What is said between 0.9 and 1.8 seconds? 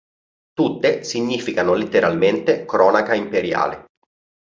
significano